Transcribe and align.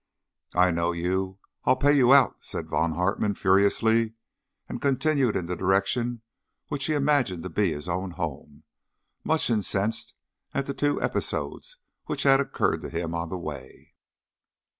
"I 0.55 0.71
know 0.71 0.93
you. 0.93 1.37
I'll 1.63 1.75
pay 1.75 1.93
you 1.95 2.11
out," 2.11 2.37
said 2.43 2.69
Von 2.69 2.93
Hartmann 2.95 3.35
furiously, 3.35 4.13
and 4.67 4.81
continued 4.81 5.35
in 5.35 5.45
the 5.45 5.55
direction 5.55 6.23
which 6.69 6.85
he 6.85 6.93
imagined 6.93 7.43
to 7.43 7.49
be 7.51 7.71
his 7.71 7.87
own 7.87 8.09
home, 8.17 8.63
much 9.23 9.51
incensed 9.51 10.15
at 10.55 10.65
the 10.65 10.73
two 10.73 10.99
episodes 11.03 11.77
which 12.05 12.23
had 12.23 12.39
occurred 12.39 12.81
to 12.81 12.89
him 12.89 13.13
on 13.13 13.29
the 13.29 13.37
way. 13.37 13.93